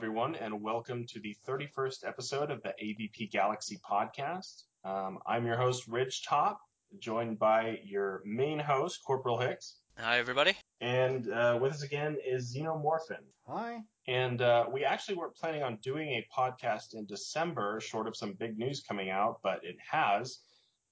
[0.00, 4.62] everyone, and welcome to the 31st episode of the AVP Galaxy podcast.
[4.82, 6.58] Um, I'm your host, Ridge Top,
[6.98, 9.76] joined by your main host, Corporal Hicks.
[9.98, 10.56] Hi, everybody.
[10.80, 13.26] And uh, with us again is Xenomorphin.
[13.46, 13.80] Hi.
[14.08, 18.32] And uh, we actually weren't planning on doing a podcast in December, short of some
[18.32, 20.38] big news coming out, but it has.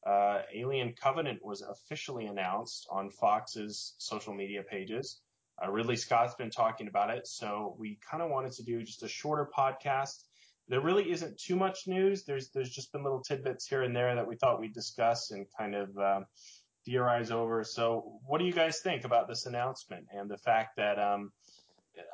[0.07, 5.23] Uh, Alien Covenant was officially announced on Fox's social media pages.
[5.63, 9.03] Uh, Ridley Scott's been talking about it, so we kind of wanted to do just
[9.03, 10.25] a shorter podcast.
[10.69, 12.25] There really isn't too much news.
[12.25, 15.47] There's there's just been little tidbits here and there that we thought we'd discuss and
[15.57, 16.21] kind of uh,
[16.85, 17.65] theorize over.
[17.65, 21.33] So, what do you guys think about this announcement and the fact that um,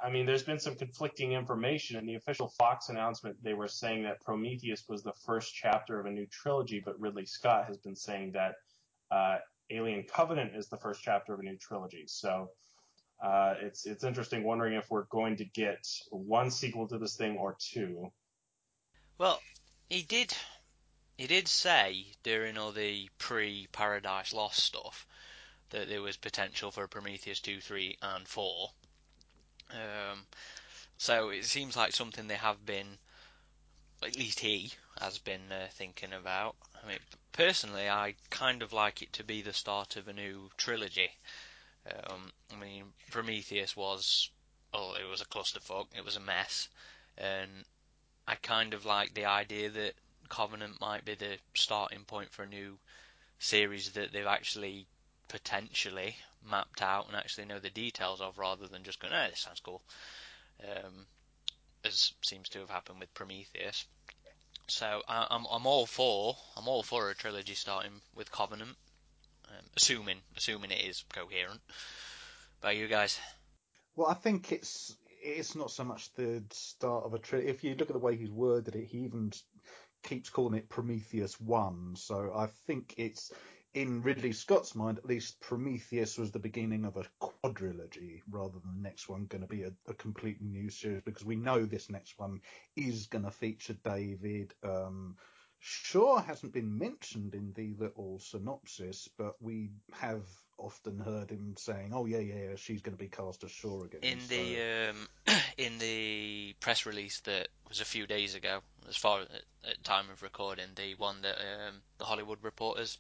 [0.03, 3.43] I mean, there's been some conflicting information in the official Fox announcement.
[3.43, 7.27] They were saying that Prometheus was the first chapter of a new trilogy, but Ridley
[7.27, 8.55] Scott has been saying that
[9.11, 9.39] uh,
[9.71, 12.05] Alien Covenant is the first chapter of a new trilogy.
[12.07, 12.51] So
[13.25, 17.39] uh, it's it's interesting wondering if we're going to get one sequel to this thing
[17.39, 18.13] or two.
[19.17, 19.41] Well,
[19.89, 20.35] he did
[21.17, 25.07] he did say during all the pre-Paradise Lost stuff
[25.71, 28.69] that there was potential for Prometheus two, three, and four.
[29.71, 30.27] Um,
[30.99, 32.99] so it seems like something they have been,
[34.03, 36.57] at least he has been uh, thinking about.
[36.83, 36.99] I mean,
[37.33, 41.11] personally, I kind of like it to be the start of a new trilogy.
[41.87, 44.31] Um, I mean, Prometheus was,
[44.73, 45.87] oh, it was a clusterfuck.
[45.97, 46.69] It was a mess,
[47.19, 47.51] and
[48.27, 49.95] I kind of like the idea that
[50.29, 52.79] Covenant might be the starting point for a new
[53.39, 54.87] series that they've actually
[55.29, 56.17] potentially
[56.49, 59.61] mapped out and actually know the details of rather than just going, oh, this sounds
[59.61, 59.83] cool.
[60.63, 61.07] Um,
[61.85, 63.87] as seems to have happened with Prometheus.
[64.67, 68.77] So I, I'm, I'm all for I'm all for a trilogy starting with Covenant,
[69.51, 71.61] um, assuming assuming it is coherent.
[72.61, 73.19] By you guys?
[73.97, 77.51] Well, I think it's it's not so much the start of a trilogy.
[77.51, 79.33] If you look at the way he's worded it, he even
[80.03, 81.97] keeps calling it Prometheus One.
[81.97, 83.33] So I think it's
[83.75, 88.77] in Ridley Scott's mind, at least, Prometheus was the beginning of a quadrilogy rather than
[88.77, 91.91] the next one going to be a, a completely new series because we know this
[91.91, 92.41] next one
[92.77, 94.55] is going to feature David.
[94.63, 95.17] Um,
[95.67, 100.27] Shaw hasn't been mentioned in the little synopsis, but we have
[100.59, 104.01] often heard him saying, "Oh yeah, yeah, she's going to be cast as Shaw again."
[104.03, 104.27] In so.
[104.29, 105.09] the um,
[105.57, 108.61] in the press release that was a few days ago,
[108.91, 109.29] as far as
[109.67, 112.99] at time of recording, the one that um, the Hollywood reporters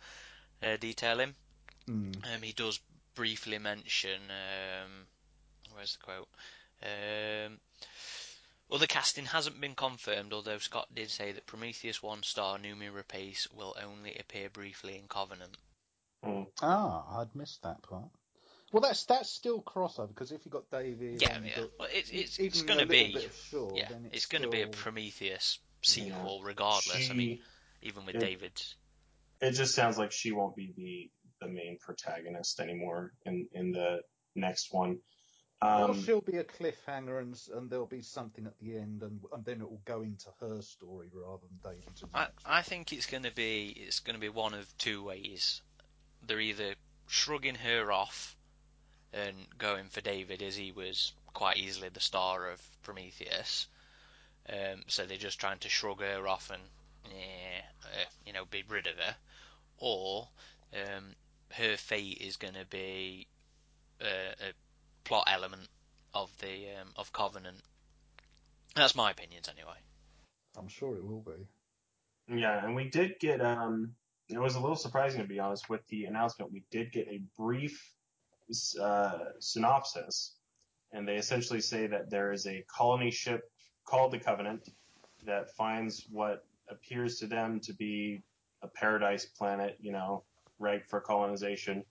[0.62, 1.34] uh, him,
[1.86, 2.16] Mm.
[2.34, 2.80] Um, he does
[3.14, 5.06] briefly mention, um,
[5.74, 6.28] where's the quote?
[8.70, 13.52] Other casting hasn't been confirmed, although Scott did say that Prometheus 1 star Noomi Rapace
[13.52, 15.56] will only appear briefly in Covenant.
[16.24, 16.46] Mm.
[16.62, 18.08] Ah, I'd missed that part.
[18.72, 22.10] Well, that's that's still crossover because if you got David, yeah, yeah, got, well, it's
[22.10, 23.16] it's, it's going to be,
[23.50, 24.50] sure, yeah, it's, it's going to still...
[24.50, 26.48] be a Prometheus sequel yeah.
[26.48, 26.96] regardless.
[26.96, 27.38] She, I mean,
[27.82, 28.60] even with it, David
[29.44, 31.10] it just sounds like she won't be the
[31.40, 34.00] the main protagonist anymore in in the
[34.34, 34.98] next one.
[35.64, 39.18] Um, well, she'll be a cliffhanger, and and there'll be something at the end, and,
[39.32, 42.04] and then it will go into her story rather than David's.
[42.12, 45.62] I, I think it's going to be it's going to be one of two ways.
[46.26, 46.74] They're either
[47.06, 48.36] shrugging her off
[49.14, 53.66] and going for David, as he was quite easily the star of Prometheus.
[54.50, 56.62] Um, so they're just trying to shrug her off and
[57.06, 59.16] yeah, uh, you know, be rid of her,
[59.78, 60.28] or
[60.74, 61.14] um,
[61.52, 63.26] her fate is going to be
[64.02, 64.52] a, a,
[65.04, 65.68] plot element
[66.12, 67.58] of the um, of Covenant.
[68.74, 69.76] That's my opinions, anyway.
[70.58, 72.40] I'm sure it will be.
[72.40, 73.40] Yeah, and we did get.
[73.40, 73.94] Um,
[74.28, 76.52] it was a little surprising to be honest with the announcement.
[76.52, 77.92] We did get a brief
[78.80, 80.34] uh, synopsis,
[80.92, 83.50] and they essentially say that there is a colony ship
[83.84, 84.68] called the Covenant
[85.26, 88.22] that finds what appears to them to be
[88.62, 90.24] a paradise planet, you know,
[90.58, 91.84] ripe for colonization.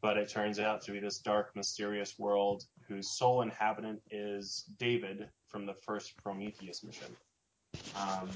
[0.00, 5.28] But it turns out to be this dark, mysterious world whose sole inhabitant is David
[5.48, 7.16] from the first Prometheus mission.
[7.96, 8.30] Um,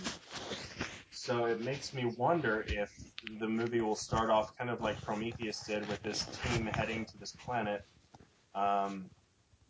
[1.10, 2.90] so it makes me wonder if
[3.38, 7.18] the movie will start off kind of like Prometheus did with this team heading to
[7.18, 7.84] this planet,
[8.54, 9.10] um,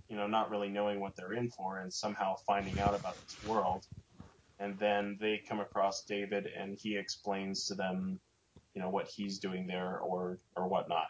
[0.09, 3.49] you know, not really knowing what they're in for and somehow finding out about this
[3.49, 3.87] world
[4.61, 8.21] and then they come across David and he explains to them,
[8.75, 11.07] you know, what he's doing there or or whatnot.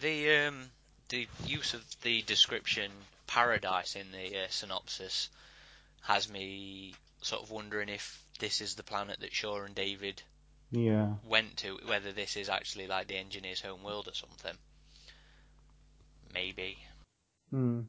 [0.00, 0.70] The um
[1.08, 2.90] the use of the description
[3.26, 5.28] paradise in the uh, synopsis
[6.02, 10.22] has me sort of wondering if this is the planet that Shaw and David
[10.70, 14.56] yeah went to, whether this is actually like the engineer's home world or something.
[16.34, 16.76] Maybe.
[17.50, 17.82] Hmm.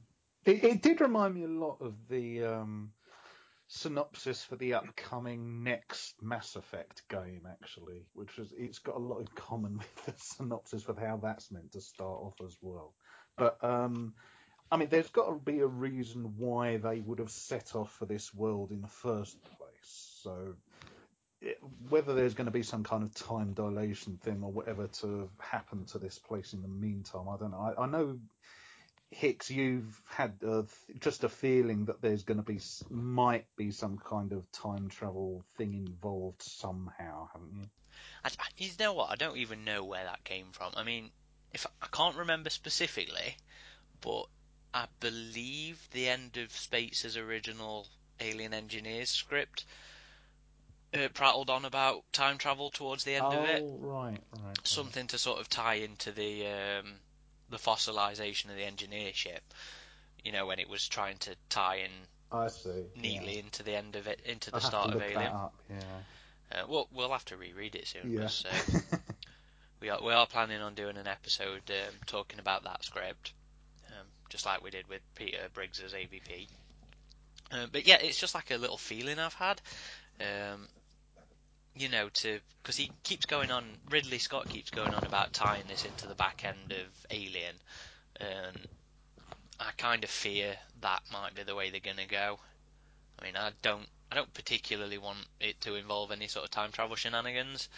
[0.46, 2.92] It, it did remind me a lot of the um,
[3.68, 9.20] synopsis for the upcoming next Mass Effect game, actually, which is it's got a lot
[9.20, 12.94] in common with the synopsis of how that's meant to start off as well.
[13.38, 14.14] But um,
[14.72, 18.06] I mean, there's got to be a reason why they would have set off for
[18.06, 20.20] this world in the first place.
[20.22, 20.56] So
[21.90, 25.86] whether there's going to be some kind of time dilation thing or whatever to happen
[25.86, 27.76] to this place in the meantime, I don't know.
[27.78, 28.18] I, I know
[29.10, 30.64] Hicks, you've had uh,
[31.00, 32.60] just a feeling that there's going to be
[32.90, 37.70] might be some kind of time travel thing involved somehow, haven't you?
[38.24, 39.10] I, you know what?
[39.10, 40.74] I don't even know where that came from.
[40.76, 41.10] I mean,
[41.54, 43.38] if I can't remember specifically,
[44.02, 44.26] but
[44.74, 47.88] I believe the end of Spaihts's original
[48.20, 49.66] Alien Engineers script
[50.94, 53.64] uh, prattled on about time travel towards the end oh, of it.
[53.66, 54.60] right, right.
[54.64, 56.94] Something to sort of tie into the um,
[57.50, 59.44] the fossilization of the engineer ship.
[60.24, 61.92] You know, when it was trying to tie in
[62.32, 63.40] I see, neatly yeah.
[63.40, 65.32] into the end of it, into the I'll start of Alien.
[65.32, 66.60] Up, yeah.
[66.60, 68.20] Uh, we'll we'll have to reread it soon Yeah.
[68.20, 68.98] because uh,
[69.82, 73.34] we are we are planning on doing an episode um, talking about that script,
[73.88, 76.48] um, just like we did with Peter Briggs's AVP.
[77.52, 79.62] Uh, but yeah, it's just like a little feeling I've had.
[80.20, 80.68] Um,
[81.80, 83.66] you know, to because he keeps going on.
[83.90, 87.56] Ridley Scott keeps going on about tying this into the back end of Alien,
[88.20, 88.58] and
[89.60, 92.40] I kind of fear that might be the way they're gonna go.
[93.20, 96.72] I mean, I don't, I don't particularly want it to involve any sort of time
[96.72, 97.70] travel shenanigans.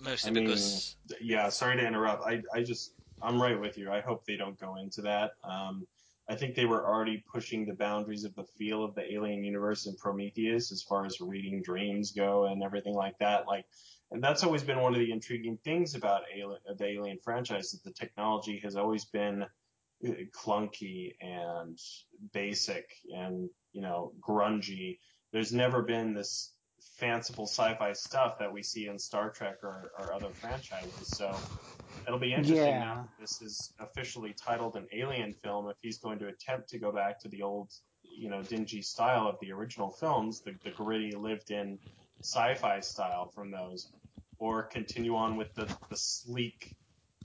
[0.00, 2.24] Mostly I mean, because, yeah, sorry to interrupt.
[2.24, 3.90] I, I just, I'm right with you.
[3.90, 5.32] I hope they don't go into that.
[5.44, 5.86] Um,
[6.28, 9.86] I think they were already pushing the boundaries of the feel of the Alien universe
[9.86, 13.46] in Prometheus as far as reading dreams go and everything like that.
[13.46, 13.66] Like,
[14.10, 17.84] and that's always been one of the intriguing things about Alien, the Alien franchise that
[17.84, 21.78] the technology has always been uh, clunky and
[22.32, 24.98] basic and, you know, grungy.
[25.32, 26.54] There's never been this
[26.96, 31.10] fanciful sci-fi stuff that we see in Star Trek or, or other franchises.
[31.10, 31.42] So
[32.06, 32.78] it'll be interesting Yeah.
[32.78, 36.78] now that this is officially titled an alien film if he's going to attempt to
[36.78, 37.70] go back to the old,
[38.02, 41.78] you know, dingy style of the original films, the, the gritty lived in
[42.20, 43.90] sci-fi style from those,
[44.38, 46.74] or continue on with the, the sleek,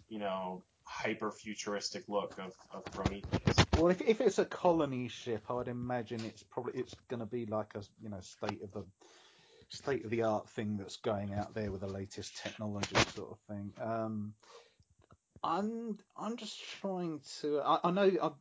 [0.10, 3.66] you know, hyper futuristic look of, of Prometheus.
[3.78, 7.26] Well, if, if it's a colony ship, I would imagine it's probably it's going to
[7.26, 8.84] be like a you know state of the
[9.70, 13.40] state of the art thing that's going out there with the latest technology sort of
[13.48, 13.72] thing.
[13.80, 14.34] Um,
[15.44, 17.62] I'm I'm just trying to.
[17.62, 18.32] I, I know I,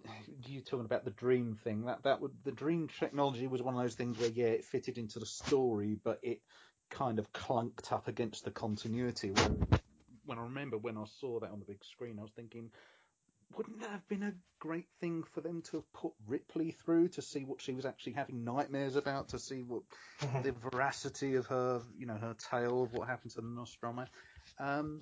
[0.47, 1.85] you talking about the dream thing.
[1.85, 4.99] That that would the dream technology was one of those things where yeah, it fitted
[4.99, 6.41] into the story, but it
[6.91, 9.31] kind of clunked up against the continuity.
[9.31, 9.81] Where
[10.27, 12.71] when I remember when I saw that on the big screen, I was thinking,
[13.56, 17.23] wouldn't that have been a great thing for them to have put Ripley through to
[17.23, 19.83] see what she was actually having nightmares about, to see what
[20.43, 24.07] the veracity of her, you know, her tale of what happened to the Nostromo.
[24.59, 25.00] Um,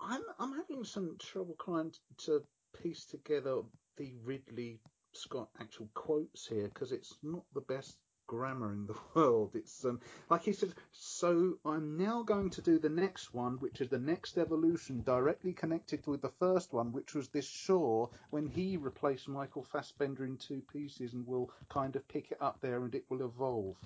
[0.00, 1.92] I'm I'm having some trouble trying
[2.24, 2.42] to
[2.82, 3.62] piece together
[3.96, 4.80] the Ridley
[5.12, 7.96] Scott actual quotes here because it's not the best
[8.28, 9.50] grammar in the world.
[9.54, 10.00] It's um,
[10.30, 10.74] like he said.
[10.92, 15.52] So I'm now going to do the next one, which is the next evolution, directly
[15.52, 20.36] connected with the first one, which was this Shaw when he replaced Michael Fassbender in
[20.36, 23.76] two pieces, and will kind of pick it up there, and it will evolve.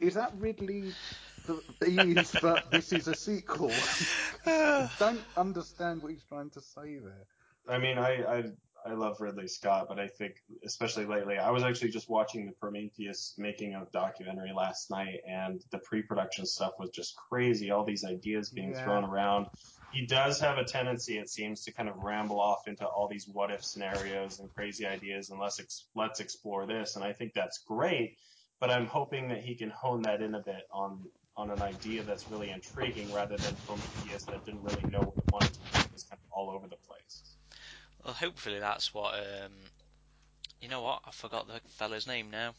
[0.00, 0.92] Is that Ridley?
[1.80, 3.70] These, but this is a sequel.
[4.44, 7.24] Don't understand what he's trying to say there.
[7.68, 8.44] I mean, I, I
[8.84, 10.34] I love Ridley Scott, but I think
[10.64, 15.60] especially lately, I was actually just watching the Prometheus making of documentary last night, and
[15.70, 17.70] the pre-production stuff was just crazy.
[17.70, 18.84] All these ideas being Yeah.
[18.84, 19.46] thrown around.
[19.92, 23.28] He does have a tendency, it seems, to kind of ramble off into all these
[23.28, 26.96] what-if scenarios and crazy ideas, and let's ex- let's explore this.
[26.96, 28.16] And I think that's great,
[28.60, 31.04] but I'm hoping that he can hone that in a bit on
[31.36, 35.32] on an idea that's really intriguing, rather than Prometheus that didn't really know what it
[35.32, 37.22] wanted to do, it was kind of all over the place.
[38.04, 39.14] well, hopefully that's what.
[39.14, 39.52] Um,
[40.62, 41.02] you know what?
[41.06, 42.54] I forgot the fella's name now.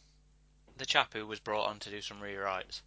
[0.78, 2.82] The chap who was brought on to do some rewrites.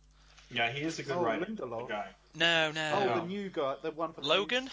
[0.52, 1.88] Yeah, he is a good Oh, writer, Lindelof.
[1.88, 2.06] the guy.
[2.36, 2.92] No, no.
[2.94, 3.20] Oh, no.
[3.20, 4.70] the new guy, the one for Logan?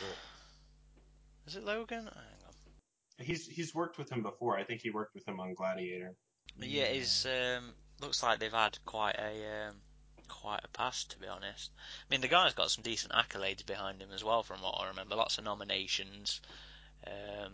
[1.47, 2.03] Is it Logan?
[2.03, 2.13] Hang
[2.47, 3.25] on.
[3.25, 4.57] He's he's worked with him before.
[4.59, 6.13] I think he worked with him on Gladiator.
[6.59, 9.75] Yeah, it's um, looks like they've had quite a um,
[10.27, 11.71] quite a past, to be honest.
[11.77, 14.89] I mean, the guy's got some decent accolades behind him as well, from what I
[14.89, 15.15] remember.
[15.15, 16.41] Lots of nominations,
[17.05, 17.53] um,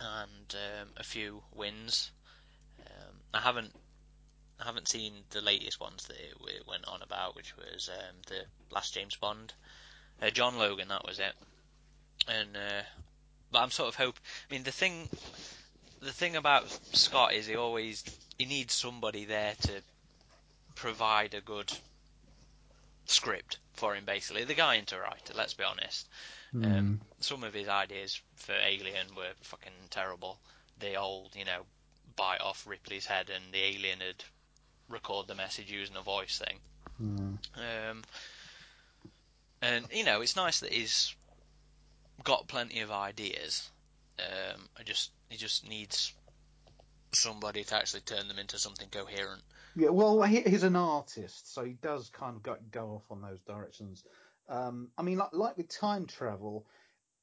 [0.00, 2.10] and um, a few wins.
[2.80, 3.72] Um, I haven't
[4.60, 8.16] I haven't seen the latest ones that it, it went on about, which was um,
[8.28, 9.52] the last James Bond,
[10.22, 10.88] uh, John Logan.
[10.88, 11.32] That was it.
[12.28, 12.82] And uh,
[13.50, 14.16] but I'm sort of hope.
[14.48, 15.08] I mean, the thing
[16.00, 18.02] the thing about Scott is he always
[18.38, 19.72] he needs somebody there to
[20.74, 21.72] provide a good
[23.06, 24.04] script for him.
[24.04, 25.34] Basically, the guy into writer.
[25.34, 26.08] Let's be honest.
[26.54, 30.38] Um, some of his ideas for Alien were fucking terrible.
[30.78, 31.62] The old, you know,
[32.16, 34.24] bite off Ripley's head and the alien had
[34.88, 36.58] record the message using a voice thing.
[37.56, 38.02] Um,
[39.62, 41.14] and you know, it's nice that he's
[42.22, 43.68] got plenty of ideas.
[44.18, 46.12] Um, I just he just needs
[47.14, 49.42] somebody to actually turn them into something coherent.
[49.76, 53.22] Yeah, well, he, he's an artist, so he does kind of go, go off on
[53.22, 54.04] those directions.
[54.48, 56.66] Um, I mean, like, like with time travel,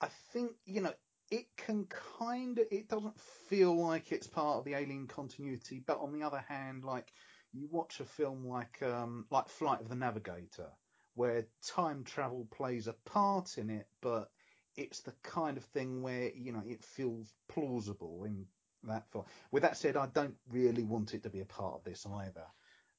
[0.01, 0.93] I think you know
[1.29, 1.88] it can
[2.19, 6.25] kind of it doesn't feel like it's part of the alien continuity, but on the
[6.25, 7.13] other hand, like
[7.53, 10.69] you watch a film like um, like Flight of the Navigator,
[11.15, 14.29] where time travel plays a part in it, but
[14.75, 18.45] it's the kind of thing where you know it feels plausible in
[18.89, 19.25] that film.
[19.51, 22.45] With that said, I don't really want it to be a part of this either.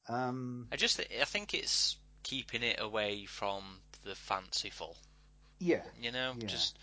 [0.08, 3.62] Um, I just I think it's keeping it away from
[4.04, 4.96] the fanciful.
[5.58, 6.46] yeah, You know, Yeah.
[6.46, 6.76] just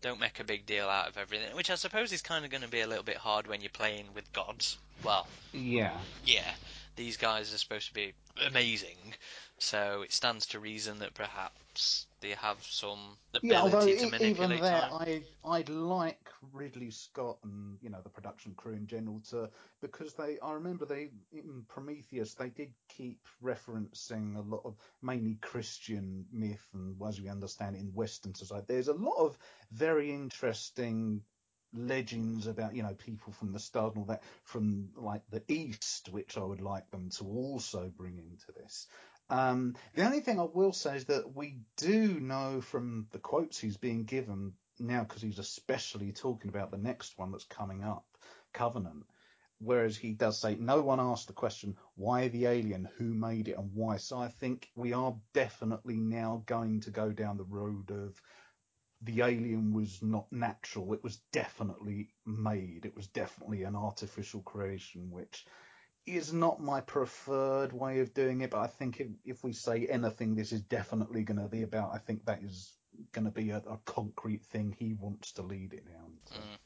[0.00, 1.54] don't make a big deal out of everything.
[1.56, 3.70] Which I suppose is kind of going to be a little bit hard when you're
[3.70, 4.78] playing with gods.
[5.02, 6.54] Well, yeah, yeah,
[6.96, 8.12] these guys are supposed to be
[8.46, 9.14] amazing,
[9.58, 12.98] so it stands to reason that perhaps they have some
[13.42, 13.62] yeah.
[13.62, 14.92] Although ability to manipulate even there, time.
[14.92, 20.14] I I'd like Ridley Scott and you know the production crew in general to because
[20.14, 26.26] they I remember they in Prometheus they did keep referencing a lot of mainly Christian
[26.32, 28.66] myth and as we understand it in Western society.
[28.68, 29.38] There's a lot of
[29.72, 31.22] very interesting
[31.74, 36.08] legends about you know people from the stars and all that from like the east
[36.10, 38.86] which i would like them to also bring into this.
[39.30, 43.58] Um the only thing i will say is that we do know from the quotes
[43.58, 48.06] he's being given now because he's especially talking about the next one that's coming up
[48.54, 49.04] covenant
[49.60, 52.88] whereas he does say no one asked the question why the alien?
[52.96, 53.96] Who made it and why?
[53.98, 58.22] So i think we are definitely now going to go down the road of
[59.02, 60.92] the alien was not natural.
[60.92, 62.84] It was definitely made.
[62.84, 65.46] It was definitely an artificial creation, which
[66.06, 68.50] is not my preferred way of doing it.
[68.50, 71.94] But I think if, if we say anything, this is definitely going to be about.
[71.94, 72.72] I think that is
[73.12, 76.12] going to be a, a concrete thing he wants to lead it down.
[76.26, 76.36] So.
[76.36, 76.58] Mm.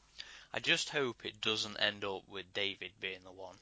[0.53, 3.55] I just hope it doesn't end up with David being the one.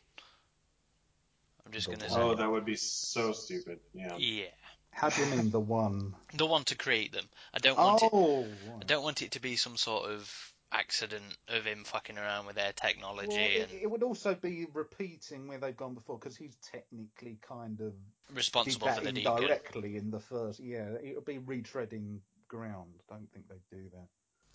[1.66, 3.80] I'm just gonna say, Oh, that would be so stupid.
[3.94, 4.18] Yeah.
[4.18, 4.46] yeah,
[4.92, 6.14] How do you mean the one?
[6.34, 7.26] the one to create them.
[7.54, 8.10] I don't want it.
[8.14, 8.46] Oh,
[8.82, 12.56] I don't want it to be some sort of accident of him fucking around with
[12.56, 16.38] their technology Well, it, and it would also be repeating where they've gone before because
[16.38, 17.94] he's technically kind of
[18.34, 19.34] responsible for the deacon.
[19.34, 20.60] indirectly in the first.
[20.60, 23.02] Yeah, it would be retreading ground.
[23.10, 24.08] I don't think they'd do that.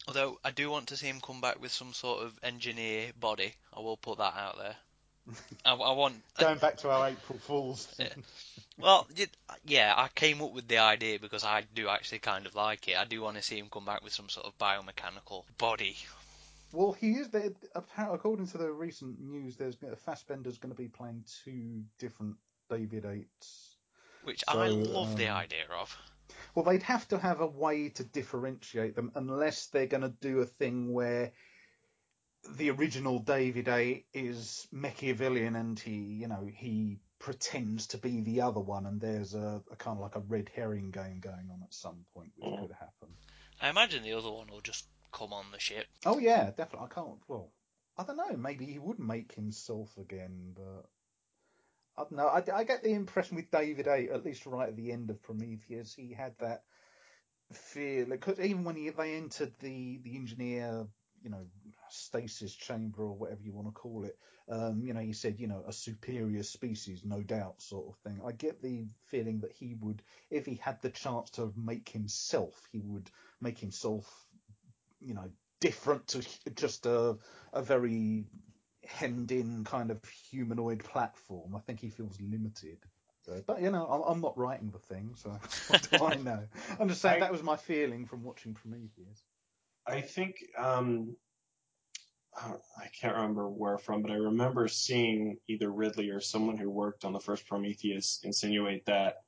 [0.08, 3.54] Although I do want to see him come back with some sort of engineer body.
[3.74, 4.76] I will put that out there.
[5.64, 6.22] I, I want.
[6.38, 8.24] Going back to our April Fools thing.
[8.78, 9.08] Well,
[9.64, 12.98] yeah, I came up with the idea because I do actually kind of like it.
[12.98, 15.96] I do want to see him come back with some sort of biomechanical body.
[16.72, 17.52] Well, he is there.
[17.74, 22.36] Apparently, according to the recent news, there's Fassbender's going to be playing two different
[22.68, 23.76] David Eights.
[24.24, 25.96] Which So, I love the um, idea of.
[26.54, 30.40] Well, they'd have to have a way to differentiate them, unless they're going to do
[30.40, 31.32] a thing where
[32.56, 38.40] the original David A is Machiavellian and he, you know, he pretends to be the
[38.42, 41.62] other one, and there's a, a kind of like a red herring game going on
[41.62, 42.60] at some point, which Mhm.
[42.60, 43.16] could happen.
[43.60, 45.86] I imagine the other one will just come on the ship.
[46.04, 46.88] Oh yeah, definitely.
[46.90, 47.18] I can't.
[47.28, 47.52] Well,
[47.96, 48.36] I don't know.
[48.36, 50.88] Maybe he would make himself again, but
[51.96, 52.26] I don't know.
[52.28, 54.10] I, I get the impression with David A.
[54.10, 56.64] At least right at the end of Prometheus, he had that
[57.52, 58.04] fear.
[58.04, 60.86] Because even when he, they entered the the engineer,
[61.22, 61.46] you know,
[61.90, 65.46] stasis chamber or whatever you want to call it, um, you know, he said, you
[65.48, 68.20] know, a superior species, no doubt, sort of thing.
[68.24, 72.68] I get the feeling that he would, if he had the chance to make himself,
[72.72, 74.26] he would make himself,
[75.00, 77.18] you know, different to just a
[77.52, 78.26] a very
[78.84, 81.56] hemmed in kind of humanoid platform.
[81.56, 82.78] I think he feels limited.
[83.22, 85.30] So, but you know, I'm, I'm not writing the thing, so
[85.68, 86.48] what do I know?
[86.78, 89.24] I'm just saying I- that was my feeling from watching Prometheus.
[89.86, 91.16] I think um,
[92.36, 96.70] I I can't remember where from, but I remember seeing either Ridley or someone who
[96.70, 99.22] worked on the first Prometheus insinuate that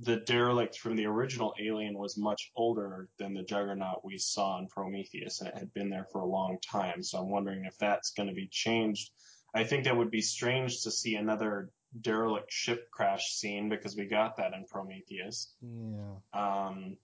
[0.00, 4.68] the derelict from the original Alien was much older than the Juggernaut we saw in
[4.68, 7.02] Prometheus, and it had been there for a long time.
[7.02, 9.10] So I'm wondering if that's going to be changed.
[9.54, 14.06] I think that would be strange to see another derelict ship crash scene because we
[14.06, 15.54] got that in Prometheus.
[15.62, 16.18] Yeah.
[16.32, 16.96] Um,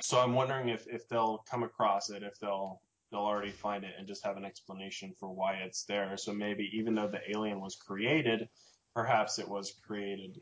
[0.00, 2.80] so I'm wondering if, if they'll come across it, if they'll
[3.14, 6.16] they'll already find it and just have an explanation for why it's there.
[6.16, 8.48] So maybe even though the alien was created,
[8.92, 10.40] perhaps it was created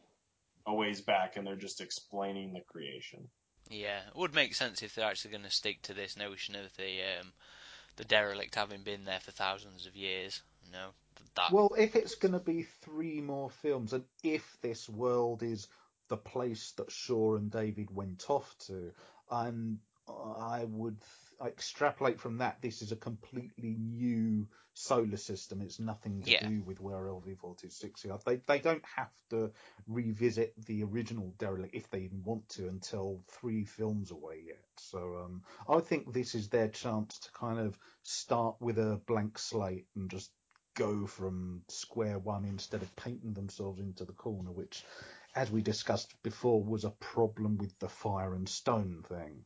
[0.66, 3.28] a ways back and they're just explaining the creation.
[3.68, 6.74] Yeah, it would make sense if they're actually going to stick to this notion of
[6.76, 7.32] the um,
[7.96, 10.40] the derelict having been there for thousands of years.
[10.64, 10.88] You know,
[11.36, 11.52] that.
[11.52, 15.68] Well, if it's going to be three more films, and if this world is
[16.08, 18.92] the place that Shaw and David went off to,
[19.30, 20.98] and I would
[21.44, 22.60] extrapolate from that.
[22.60, 25.60] This is a completely new solar system.
[25.60, 26.48] It's nothing to Yeah.
[26.48, 28.18] do with where LV426 are.
[28.24, 29.52] They they don't have to
[29.86, 34.64] revisit the original derelict if they even want to until three films away yet.
[34.76, 39.38] So um, I think this is their chance to kind of start with a blank
[39.38, 40.32] slate and just
[40.74, 44.84] go from square one instead of painting themselves into the corner, which,
[45.34, 49.44] as we discussed before, was a problem with the fire and stone thing.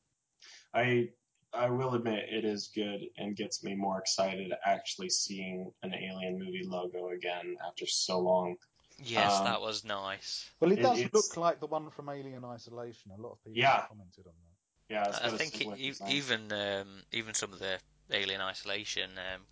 [0.77, 1.09] I
[1.55, 6.39] I will admit it is good and gets me more excited actually seeing an alien
[6.39, 8.57] movie logo again after so long.
[8.99, 10.51] yes, um, that was nice.
[10.61, 13.11] Well, it It- does it's- look like the one from Alien Isolation.
[13.13, 13.81] A lot of people Yeah.
[13.81, 14.95] have commented on that.
[14.95, 17.81] Yeah, I think it, e- even um, even some of the
[18.11, 19.47] Alien Isolation um,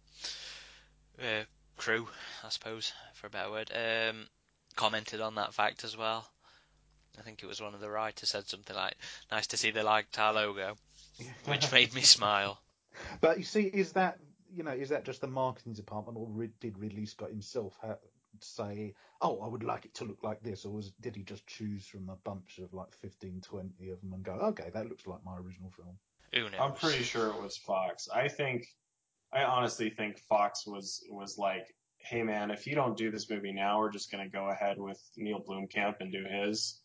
[1.20, 1.44] uh,
[1.76, 2.08] crew,
[2.44, 4.28] I suppose, for a better word, um,
[4.76, 6.30] commented on that fact as well.
[7.18, 8.96] I think it was one of the writers said something like,
[9.30, 10.76] "Nice to see they liked our logo,"
[11.46, 12.60] which made me smile.
[13.20, 14.18] But you see, is that
[14.54, 17.96] you know, is that just the marketing department, or did Ridley Scott himself ha-
[18.40, 21.46] say, "Oh, I would like it to look like this," or was did he just
[21.46, 25.06] choose from a bunch of like 15, 20 of them and go, "Okay, that looks
[25.06, 25.98] like my original film"?
[26.32, 26.60] Who knows?
[26.60, 28.08] I'm pretty sure it was Fox.
[28.08, 28.66] I think,
[29.32, 31.66] I honestly think Fox was was like,
[31.98, 35.00] hey man, if you don't do this movie now, we're just gonna go ahead with
[35.16, 36.80] Neil Blomkamp and do his.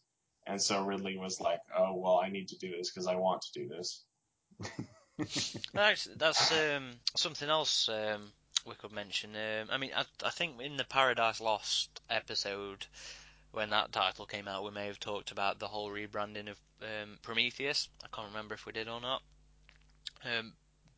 [0.47, 3.41] And so Ridley was like, oh well, I need to do this because I want
[3.41, 4.06] to do this.
[5.74, 8.32] That's that's um, something else um,
[8.65, 9.32] we could mention.
[9.36, 12.86] Um, I mean, I, I think in the Paradise Lost episode,
[13.52, 17.17] when that title came out, we may have talked about the whole rebranding of um,
[17.22, 17.89] Prometheus.
[18.04, 19.22] I can't remember if we did or not.
[20.24, 20.54] Um,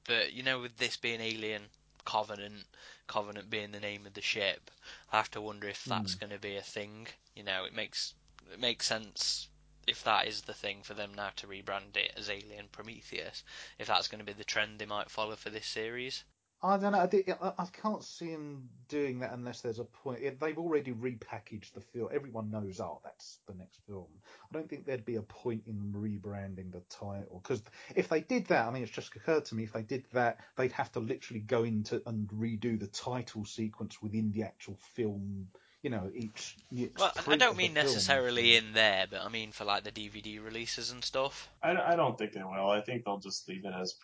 [0.08, 1.63] but you know, with this being Alien
[2.06, 2.65] Covenant,
[3.08, 4.69] Covenant being the name of the ship,
[5.12, 7.08] I have to wonder if that's going to be a thing.
[7.36, 8.13] You know, it makes
[8.54, 9.47] it makes sense
[9.91, 13.43] if that is the thing for them now to rebrand it as Alien Prometheus.
[13.77, 16.23] If that's going to be the trend they might follow for this series.
[16.63, 17.54] I don't know.
[17.58, 20.21] I, can't see them doing that unless there's a point.
[20.39, 22.10] They've already repackaged the film.
[22.13, 24.06] Everyone knows, oh, that's the next film.
[24.23, 27.63] I don't think there'd be a point in rebranding the title because
[27.95, 30.38] if they did that, I mean, it's just occurred to me if they did that,
[30.56, 35.47] they'd have to literally go into and redo the title sequence within the actual film.
[35.84, 36.58] You know, each.
[36.72, 40.44] each Well, I don't mean necessarily in there, but I mean for like the DVD
[40.44, 41.50] releases and stuff.
[41.63, 42.70] I, I don't think they will.
[42.70, 43.96] I think they'll just leave it as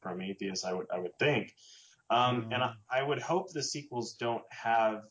[0.00, 0.64] Prometheus.
[0.64, 1.54] I would I would think.
[2.08, 5.02] Um, and I, I would hope the sequels don't have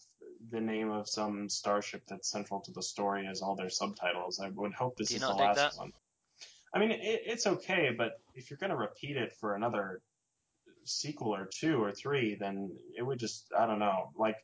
[0.51, 4.39] the name of some starship that's central to the story as all their subtitles.
[4.39, 5.79] I would hope this Do you is the not dig last that?
[5.79, 5.93] one.
[6.73, 10.01] I mean, it, it's okay, but if you're going to repeat it for another
[10.83, 14.11] sequel or two or three, then it would just, I don't know.
[14.17, 14.35] Like,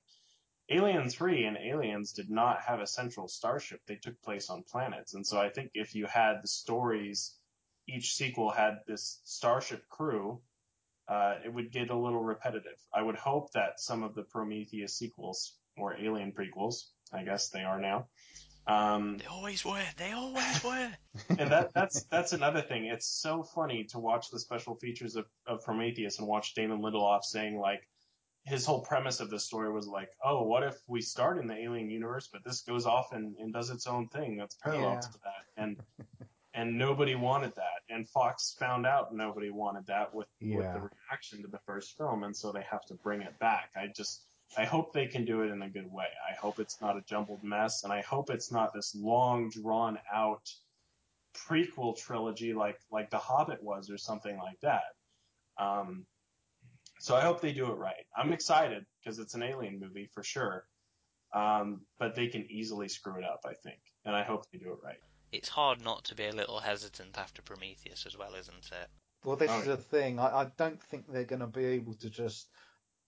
[0.71, 3.81] Alien 3 and Aliens did not have a central starship.
[3.85, 5.13] They took place on planets.
[5.13, 7.35] And so I think if you had the stories,
[7.87, 10.41] each sequel had this starship crew,
[11.07, 12.79] uh, it would get a little repetitive.
[12.93, 17.63] I would hope that some of the Prometheus sequels, or Alien prequels, I guess they
[17.63, 18.07] are now,
[18.67, 19.83] um, They always were.
[19.97, 20.91] They always were.
[21.29, 22.85] and that that's that's another thing.
[22.85, 27.23] It's so funny to watch the special features of, of Prometheus and watch Damon Lindelof
[27.23, 27.87] saying like
[28.43, 31.55] his whole premise of the story was like, oh, what if we start in the
[31.55, 34.99] alien universe, but this goes off and, and does its own thing that's parallel Yeah.
[34.99, 35.77] to that, and
[36.53, 40.27] and nobody wanted that, and Fox found out nobody wanted that with
[40.57, 43.71] with the reaction to the first film, and so they have to bring it back.
[43.75, 44.23] I just
[44.57, 46.07] I hope they can do it in a good way.
[46.29, 49.97] I hope it's not a jumbled mess, and I hope it's not this long drawn
[50.11, 50.51] out
[51.33, 54.83] prequel trilogy like like The Hobbit was or something like that.
[55.57, 56.05] Um,
[57.01, 58.05] so I hope they do it right.
[58.15, 60.65] I'm excited because it's an alien movie for sure.
[61.33, 64.73] Um, but they can easily screw it up, I think, and I hope they do
[64.73, 64.97] it right.
[65.31, 68.89] It's hard not to be a little hesitant after Prometheus as well, isn't it?
[69.23, 70.19] Well, this Oh, is the thing.
[70.19, 72.49] I, I don't think they're going to be able to just.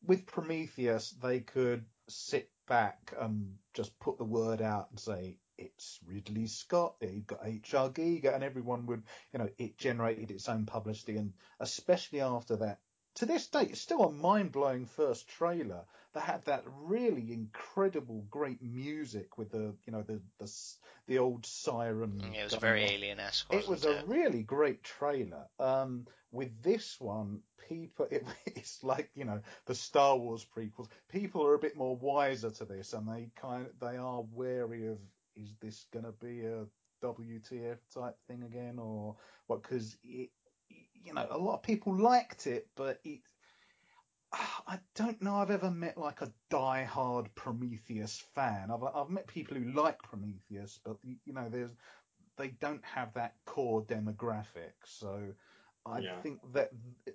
[0.06, 5.99] With Prometheus, they could sit back and just put the word out and say it's
[6.06, 6.95] Ridley Scott.
[7.01, 7.89] You've got H.R.
[7.89, 9.03] Giger, and everyone would,
[9.34, 12.79] you know, it generated its own publicity, and especially after that.
[13.15, 18.62] To this day, it's still a mind-blowing first trailer that had that really incredible, great
[18.62, 20.52] music with the, you know, the the
[21.08, 22.19] the old siren.
[22.23, 24.04] Mm, It was very alien-esque, It wasn't it?
[24.04, 25.47] a really great trailer.
[25.60, 30.88] Um, with this one, people, it, it's like you know the Star Wars prequels.
[31.10, 34.97] People are a bit more wiser to this, and they kind they are wary of
[35.36, 36.65] is this going to be a
[37.04, 39.15] WTF type thing again, or
[39.47, 39.62] what?
[39.62, 39.97] Because
[41.04, 43.22] you know a lot of people liked it, but it.
[44.68, 45.36] I don't know.
[45.36, 48.72] I've ever met like a die-hard Prometheus fan.
[48.72, 51.76] I've I've met people who like Prometheus, but you know, there's
[52.38, 54.74] they don't have that core demographic.
[54.86, 55.34] So
[55.86, 56.22] I Yeah.
[56.22, 56.72] think that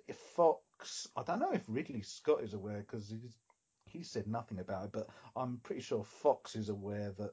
[0.07, 3.37] if Fox, I don't know if Ridley Scott is aware because he's
[3.85, 7.31] he said nothing about it, but I'm pretty sure Fox is aware that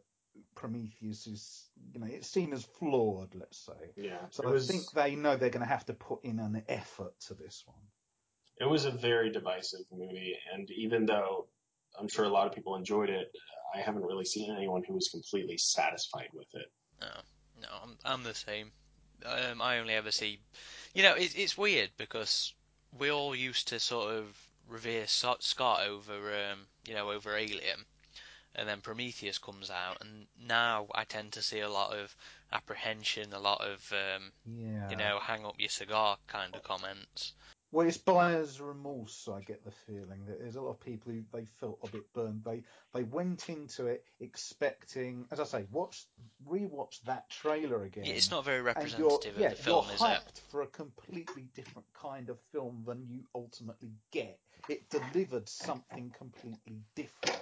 [0.54, 3.90] Prometheus is, you know, it's seen as flawed, let's say.
[3.96, 4.18] Yeah.
[4.30, 7.18] So I was, think they know they're going to have to put in an effort
[7.28, 7.76] to this one.
[8.58, 11.46] it was a very divisive movie, and even though
[11.98, 13.32] I'm sure a lot of people enjoyed it,
[13.74, 16.70] I haven't really seen anyone who was completely satisfied with it.
[17.00, 17.08] No,
[17.62, 18.70] no, I'm, I'm the same.
[19.24, 20.38] Um, I only ever see,
[20.94, 22.54] you know, it, it's weird because
[22.98, 24.26] we all used to sort of
[24.68, 27.84] revere Scott over, um, you know, over Alien,
[28.56, 32.14] and then Prometheus comes out, and now I tend to see a lot of
[32.52, 34.90] apprehension, a lot of, um, Yeah.
[34.90, 37.32] you know, hang up your cigar kind of comments.
[37.72, 39.28] Well, it's buyer's remorse.
[39.28, 42.10] I get the feeling that there's a lot of people who they felt a bit
[42.14, 42.42] burned.
[42.44, 42.62] They
[42.94, 46.06] they went into it expecting, as I say, watch
[46.48, 48.04] rewatch that trailer again.
[48.06, 48.66] It's not very and
[48.96, 50.04] you're, representative yeah, of the film, you're is it?
[50.04, 54.38] hyped for a completely different kind of film than you ultimately get.
[54.68, 57.35] It delivered something completely different.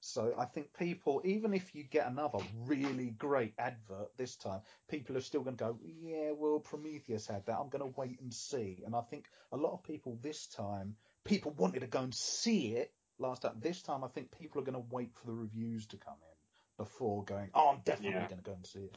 [0.00, 5.16] So I think people, even if you get another really great advert this time, people
[5.16, 7.58] are still going to go, yeah, well, Prometheus had that.
[7.58, 8.82] I'm going to wait and see.
[8.84, 12.76] And I think a lot of people this time, people wanted to go and see
[12.76, 13.56] it last time.
[13.60, 16.36] This time, I think people are going to wait for the reviews to come in
[16.84, 18.26] before going, oh, I'm definitely Yeah.
[18.28, 18.96] going to go and see it.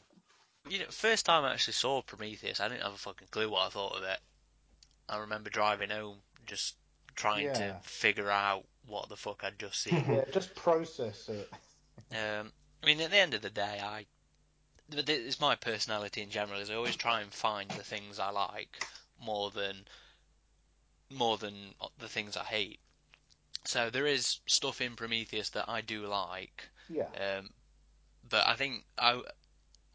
[0.70, 3.66] You know, first time I actually saw Prometheus, I didn't have a fucking clue what
[3.66, 4.18] I thought of it.
[5.06, 6.76] I remember driving home, just
[7.14, 10.04] trying to figure out what the fuck I'd just seen.
[10.08, 11.50] Yeah, just process it.
[12.12, 14.06] Um, I mean, at the end of the day, I.
[14.90, 16.60] It's my personality in general.
[16.60, 18.86] Is I always try and find the things I like
[19.24, 19.76] more than
[21.10, 21.54] more than
[21.98, 22.80] the things I hate.
[23.64, 27.08] So there is stuff in Prometheus that I do like, Yeah.
[27.18, 27.50] um,
[28.28, 29.22] but I think I.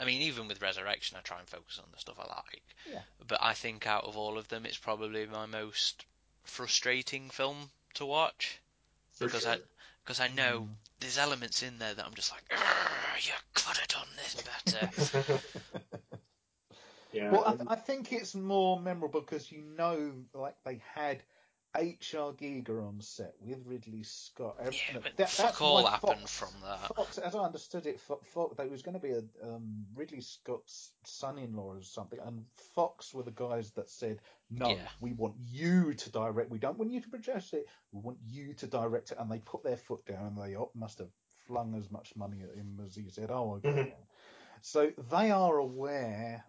[0.02, 2.64] I mean, even with Resurrection, I try and focus on the stuff I like.
[2.90, 3.02] Yeah.
[3.28, 6.06] But I think out of all of them, it's probably my most
[6.46, 8.60] frustrating film to watch
[9.20, 9.54] For because sure.
[9.54, 9.60] I
[10.04, 10.76] because I know Mm.
[11.00, 12.44] there's elements in there that I'm just like,
[13.22, 14.90] you could have done this better.
[17.12, 17.30] yeah.
[17.30, 21.24] Well, I, th- I think it's more memorable because you know, like they had
[21.76, 22.34] H.R.
[22.34, 24.56] Giger on set with Ridley Scott.
[24.60, 26.96] yeah, And but that- fuck that's all why happened Fox, from that.
[26.96, 30.22] Fox, as I understood it, Fo- Fox, there was going to be a um, Ridley
[30.22, 34.88] Scott's son-in-law or something, and Fox were the guys that said, "No, Yeah.
[35.00, 36.50] we want you to direct.
[36.50, 37.66] We don't want you to produce it.
[37.92, 40.98] We want you to direct it." And they put their foot down, and they must
[40.98, 41.12] have
[41.46, 43.96] flung as much money at him as he said, "Oh, okay." Mhm.
[44.62, 46.44] So they are aware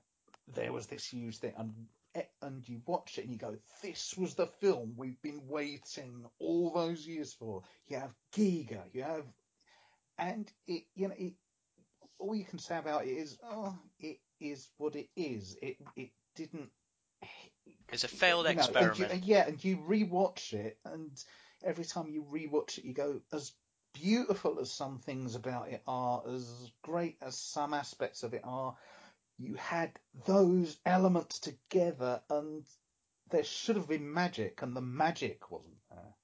[0.49, 1.87] there was this huge thing, and
[2.43, 6.71] and you watch it and you go, "This was the film we've been waiting all
[6.71, 9.27] those years for." You have Giger, you have,
[10.19, 11.35] and it, you know, it,
[12.19, 15.57] all you can say about it is, oh, it is what it is.
[15.63, 16.71] It it didn't.
[17.93, 19.25] It's a failed you know, and you- experiment.
[19.25, 21.25] yeah, and you rewatch it, and
[21.65, 23.53] every time you rewatch it, you go, as
[23.93, 28.77] beautiful as some things about it are, as great as some aspects of it are,
[29.41, 32.65] you had those elements together, and
[33.31, 36.15] there should have been magic, and the magic wasn't there.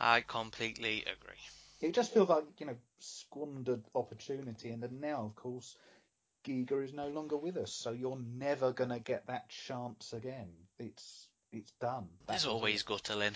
[0.00, 1.44] I completely agree.
[1.80, 5.76] It just feels like you know squandered opportunity, and then now, of course,
[6.44, 10.48] Giger is no longer with us, so you're never gonna get that chance again.
[10.78, 12.08] It's it's done.
[12.26, 12.86] There's always it.
[12.86, 13.34] Gutterlin.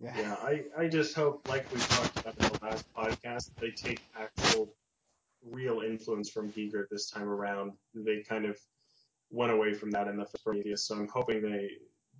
[0.00, 0.18] yeah.
[0.18, 4.00] Yeah, I, I just hope, like we talked about in the last podcast, they take
[4.18, 4.74] actual
[5.44, 7.72] real influence from Giger this time around.
[7.94, 8.58] They kind of
[9.30, 11.70] went away from that in the first Prometheus, so I'm hoping they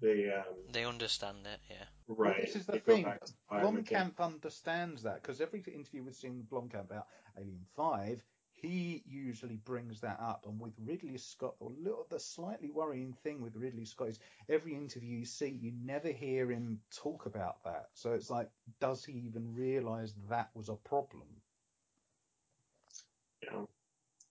[0.00, 1.84] they um They understand it, yeah.
[2.06, 2.42] Well, right.
[2.42, 3.04] this is the they thing.
[3.04, 7.06] back to Blomkamp understands that because every interview we've seen with Blomkamp about
[7.36, 10.44] Alien Five, he usually brings that up.
[10.46, 14.74] And with Ridley Scott, the little, the slightly worrying thing with Ridley Scott is every
[14.74, 17.86] interview you see, you never hear him talk about that.
[17.94, 21.26] So it's like, does he even realise that was a problem?
[23.42, 23.68] You know.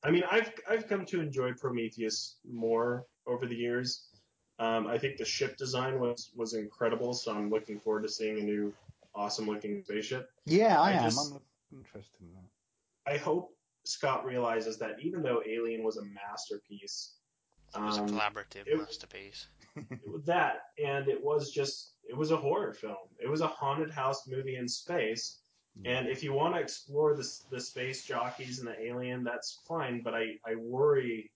[0.04, 4.06] I mean, I've I've come to enjoy Prometheus more over the years.
[4.60, 8.40] Um, I think the ship design was was incredible, so I'm looking forward to seeing
[8.40, 8.74] a new
[9.16, 10.30] awesome looking spaceship.
[10.46, 11.04] Yeah, I, I am.
[11.06, 13.14] just- I'm interested in that.
[13.14, 17.16] I hope Scott realizes that even though Alien was a masterpiece,
[17.76, 19.48] It was a Um, collaborative it- masterpiece.
[20.26, 22.98] that and it was just it was a horror film.
[23.20, 25.39] It was a haunted house movie in space.
[25.86, 30.02] And if you want to explore the the space jockeys and the alien, that's fine.
[30.04, 31.32] But I I worry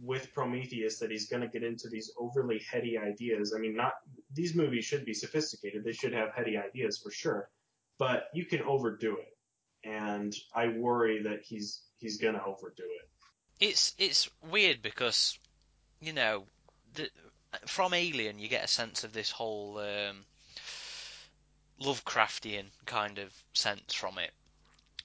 [0.00, 3.52] with Prometheus that he's going to get into these overly heady ideas.
[3.54, 3.92] I mean, not
[4.32, 5.84] these movies should be sophisticated.
[5.84, 7.50] They should have heady ideas for sure,
[7.98, 9.36] but you can overdo it.
[9.84, 13.08] And I worry that he's he's going to overdo it.
[13.60, 15.38] It's it's weird because
[16.00, 16.44] you know
[16.94, 17.10] the,
[17.66, 20.24] from Alien you get a sense of this whole um,
[21.80, 24.30] Lovecraftian kind of sense from it,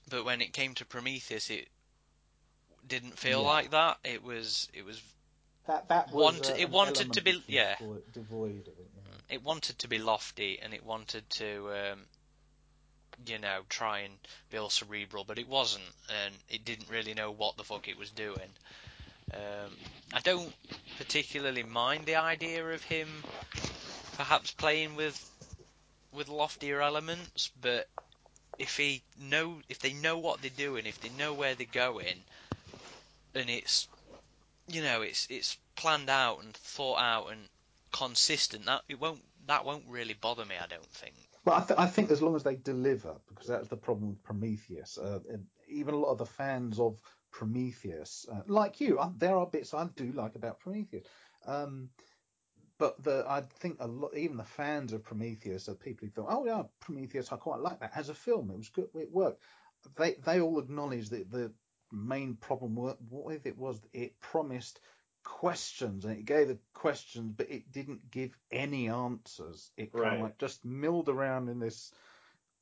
[0.08, 1.68] but when it came to Prometheus, it
[2.86, 3.48] didn't feel Yeah.
[3.48, 3.98] like that.
[4.04, 5.00] It was it was
[5.66, 7.76] That that was Want- uh, it wanted to be- yeah.
[7.78, 8.90] devoid- devoid of it.
[8.96, 9.34] yeah.
[9.36, 12.06] it wanted to be lofty and it wanted to um,
[13.26, 14.14] you know try and
[14.50, 17.96] be all cerebral, but it wasn't, and it didn't really know what the fuck it
[17.98, 18.50] was doing.
[19.34, 19.76] Um,
[20.12, 20.52] I don't
[20.98, 23.22] particularly mind the idea of him
[24.16, 25.16] perhaps playing with
[26.12, 27.88] with loftier elements, but
[28.58, 32.16] if he know if they know what they're doing, if they know where they're going,
[33.34, 33.88] and it's
[34.68, 37.40] you know it's it's planned out and thought out and
[37.92, 40.54] consistent, that it won't that won't really bother me.
[40.62, 41.14] I don't think.
[41.44, 44.22] Well, I, th- I think as long as they deliver, because that's the problem with
[44.22, 44.96] Prometheus.
[44.96, 45.18] Uh,
[45.68, 47.00] even a lot of the fans of
[47.32, 51.04] Prometheus, uh, like you, uh, there are bits I do like about Prometheus.
[51.44, 51.88] Um,
[52.82, 56.34] but the I think a lot, even the fans of Prometheus, are people who thought,
[56.36, 58.50] oh yeah, Prometheus, I quite like that as a film.
[58.50, 59.40] It was good, it worked.
[59.96, 61.52] They they all acknowledge that the
[61.92, 62.74] main problem
[63.08, 64.80] with it was it promised
[65.22, 69.70] questions and it gave the questions, but it didn't give any answers.
[69.76, 70.14] It kind Right.
[70.16, 71.92] of like just milled around in this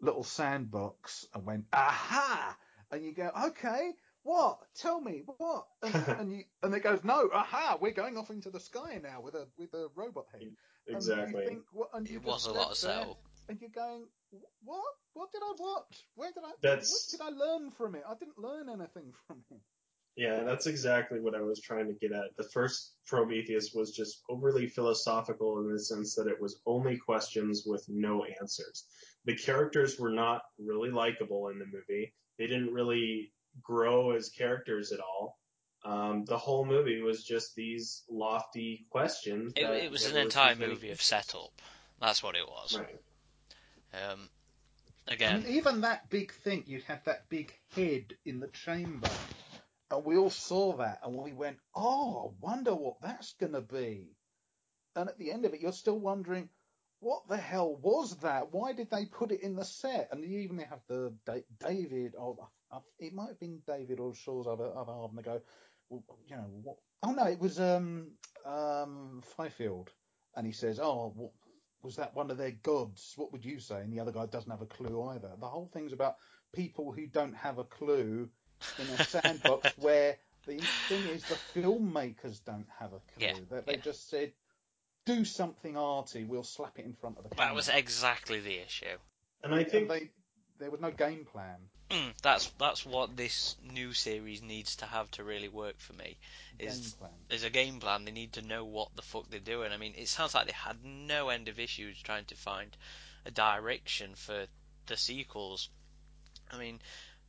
[0.02, 2.58] little sandbox and went, aha!
[2.90, 4.58] And you go, okay, what?
[4.76, 5.66] Tell me what?
[5.82, 7.78] And, and you and it goes, no, aha!
[7.80, 10.42] We're going off into the sky now with a with a robot head.
[10.42, 11.42] And Exactly.
[11.42, 11.88] you think, what?
[11.94, 13.18] And you It was a lot of stand there setup.
[13.48, 14.04] And you're going,
[14.64, 14.82] what?
[15.14, 16.04] What did I watch?
[16.14, 16.52] Where did I?
[16.62, 18.02] That's- What did I learn from it?
[18.08, 19.60] I didn't learn anything from it.
[20.16, 22.36] Yeah, that's exactly what I was trying to get at.
[22.36, 27.62] The first Prometheus was just overly philosophical in the sense that it was only questions
[27.64, 28.84] with no answers.
[29.24, 32.12] The characters were not really likable in the movie.
[32.38, 33.32] They didn't really
[33.62, 35.38] grow as characters at all.
[35.84, 39.52] Um, the whole movie was just these lofty questions.
[39.56, 41.52] It, it was an never entire received any movie of setup.
[42.00, 42.78] That's what it was.
[42.78, 43.00] Right.
[43.94, 44.28] Um,
[45.08, 49.08] again, mean, even that big thing, you had that big head in the chamber,
[49.90, 53.62] and we all saw that, and we went, "Oh, I wonder what that's going to
[53.62, 54.08] be."
[54.96, 56.50] And at the end of it, you're still wondering,
[57.00, 58.52] what the hell was that?
[58.52, 60.08] Why did they put it in the set?
[60.12, 62.48] And you even have the Da- David, oh,
[62.98, 65.42] it might have been David or Shaw's other other half, and they go,
[65.88, 66.76] well, you know, what?
[67.02, 69.92] Oh no, it was um um Fifield,
[70.36, 71.32] and he says, "Oh, what,
[71.82, 73.14] was that one of their gods?
[73.16, 75.36] What would you say?" And the other guy doesn't have a clue either.
[75.38, 76.16] The whole thing's about
[76.52, 78.30] people who don't have a clue
[78.78, 83.22] in a sandbox where the thing is the filmmakers don't have a clue.
[83.22, 83.82] Yeah, They, they yeah.
[83.82, 84.34] just said,
[85.06, 86.24] "Do something arty.
[86.24, 88.98] We'll slap it in front of the camera." that was exactly the issue.
[89.42, 90.10] And I And think they,
[90.58, 91.69] there was no game plan.
[91.90, 96.16] Mm, that's that's what this new series needs to have to really work for me.
[96.56, 96.68] Game
[97.28, 98.04] Is a game plan?
[98.04, 99.72] They need to know what the fuck they're doing.
[99.72, 102.76] I mean, it sounds like they had no end of issues trying to find
[103.26, 104.46] a direction for
[104.86, 105.68] the sequels.
[106.50, 106.80] I mean,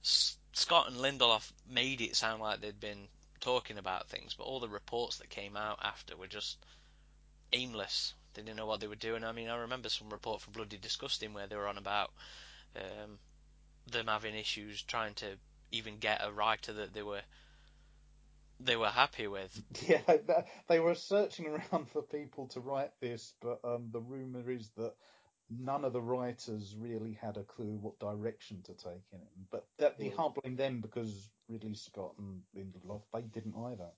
[0.04, 3.08] S- Scott and Lindelof made it sound like they'd been
[3.40, 6.58] talking about things, but all the reports that came out after were just
[7.52, 8.14] aimless.
[8.34, 9.24] They didn't know what they were doing.
[9.24, 12.12] I mean, I remember some report from Bloody Disgusting where they were on about
[12.76, 13.20] um,
[13.92, 15.38] them having issues trying to
[15.72, 17.22] even get a writer that they were
[18.60, 19.62] they were happy with.
[19.88, 20.02] Yeah,
[20.68, 24.94] they- were searching around for people to write this, but um, the rumor is that
[25.50, 29.50] none of the writers really had a clue what direction to take in it.
[29.50, 33.90] But that, you can't blame them because Ridley Scott and Lindelof they didn't either.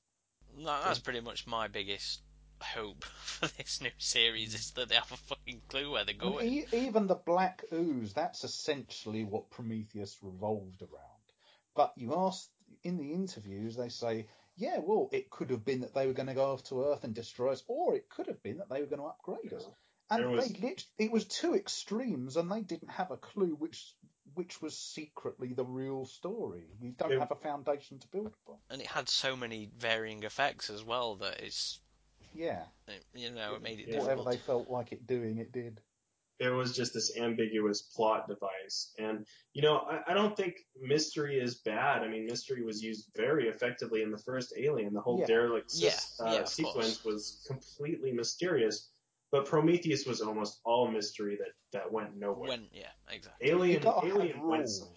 [0.58, 2.22] No, that's pretty much my biggest
[2.64, 6.48] hope for this new series is that they have a fucking clue where they're going.
[6.48, 11.24] e- even the black ooze, that's essentially what Prometheus revolved around.
[11.76, 12.50] But you ask
[12.84, 16.28] in the interviews, they say, yeah, well, it could have been that they were going
[16.28, 18.80] to go off to Earth and destroy us, or it could have been that they
[18.82, 19.66] were going to upgrade us.
[20.12, 23.96] And was- they lit- it was two extremes, and they didn't have a clue which
[24.36, 26.64] which was secretly the real story.
[26.82, 28.58] You don't It- have a foundation to build upon.
[28.70, 31.80] And it had so many varying effects as well that it's
[32.34, 34.00] Yeah, it- you know it made it Yeah.
[34.00, 34.32] whatever difficult.
[34.32, 35.82] they felt like it doing, it did.
[36.40, 38.94] it was just this ambiguous plot device.
[38.98, 42.02] And, you know, I, I, don't think mystery is bad.
[42.02, 44.94] I mean, mystery was used very effectively in the first Alien.
[44.94, 45.28] The whole Yeah.
[45.28, 47.06] derelict Yeah, uh, yeah, sequence course.
[47.06, 48.90] was completely mysterious.
[49.32, 52.50] But Prometheus was almost all mystery that, that went nowhere.
[52.50, 53.50] When yeah, exactly.
[53.50, 54.80] Alien, Alien went rules.
[54.80, 54.90] some-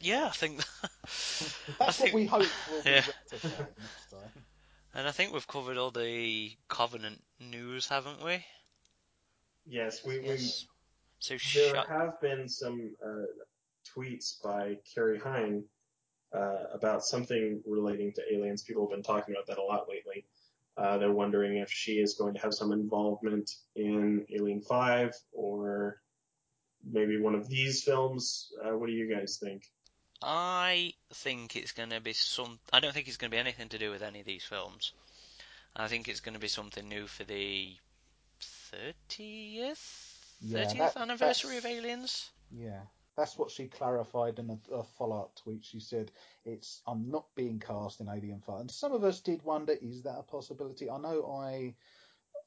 [0.00, 0.58] Yeah, I think.
[1.78, 3.02] That's I what we hope will be Yeah.
[4.94, 5.00] Rectified next time.
[5.00, 8.44] And I think we've covered all the Covenant news, haven't we?
[9.66, 10.66] yes, we, we Yes.
[11.18, 11.88] So There shut.
[11.88, 13.26] have been some uh,
[13.96, 15.64] tweets by Carrie Henn
[16.34, 18.62] uh, about something relating to aliens.
[18.62, 20.24] People have been talking about that a lot lately.
[20.76, 26.00] Uh, they're wondering if she is going to have some involvement in Alien 5 or
[26.90, 28.52] maybe one of these films.
[28.64, 29.70] Uh, what do you guys think?
[30.22, 32.58] I think it's going to be some.
[32.72, 34.92] I don't think it's going to be anything to do with any of these films.
[35.74, 37.74] I think it's going to be something new for the
[38.40, 42.30] thirtieth, Yeah, thirtieth that- anniversary of Aliens.
[42.50, 42.80] Yeah,
[43.16, 45.64] that's what she clarified in a, a follow-up tweet.
[45.64, 46.10] She said,
[46.44, 50.02] "It's I'm not being cast in Alien Five." And some of us did wonder, is
[50.02, 50.90] that a possibility?
[50.90, 51.74] I know I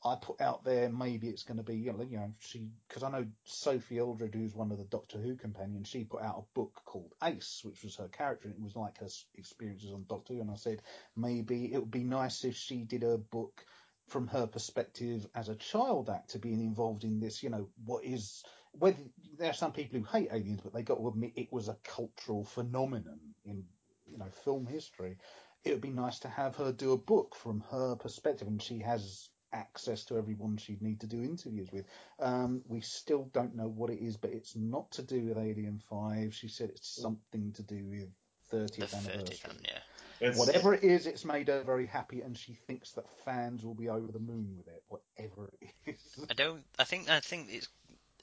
[0.06, 3.02] I put out there maybe it's going to be you know, you know she because
[3.02, 6.54] I know Sophie Aldred, who's one of the Doctor Who companions, she put out a
[6.54, 10.36] book called Ace, which was her character, and it was like her experiences on Doctor
[10.36, 10.42] Who.
[10.42, 10.84] And I said
[11.16, 13.66] maybe it would be nice if she did a book
[14.08, 18.44] from her perspective as a child actor being involved in this, you know, what is
[18.74, 19.00] whether
[19.40, 21.78] there are some people who hate aliens, but they got to admit it was a
[21.84, 23.64] cultural phenomenon in
[24.06, 25.18] you know film history.
[25.64, 28.80] It would be nice to have her do a book from her perspective, and she
[28.80, 31.86] has access to everyone she'd need to do interviews with.
[32.20, 35.82] Um, we still don't know what it is, but it's not to do with Alien
[35.90, 36.36] Five.
[36.36, 38.10] She said it's something to do with
[38.52, 39.52] The 30th thirtieth, anniversary.
[39.64, 39.80] yeah.
[40.22, 43.74] It's, Whatever it is, it's made her very happy, and she thinks that fans will
[43.74, 44.82] be over the moon with it.
[44.88, 46.26] Whatever it is.
[46.30, 46.64] I don't.
[46.80, 47.10] I think.
[47.10, 47.68] I think it's.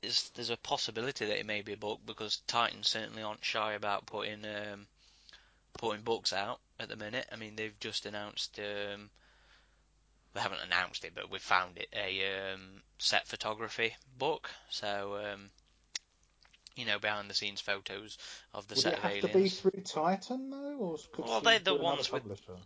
[0.02, 3.74] It's, there's a possibility that it may be a book because Titans certainly aren't shy
[3.74, 4.86] about putting um,
[5.78, 7.26] putting books out at the minute.
[7.30, 8.58] I mean, they've just announced.
[8.58, 9.10] Um,
[10.34, 14.50] they haven't announced it, but we found it a um, set photography book.
[14.70, 15.50] So, um,
[16.76, 18.16] you know, behind the scenes photos
[18.54, 19.32] of the Would set it of have aliens.
[19.32, 22.56] to be through Titan though, or could Well, they're the ones with- publisher?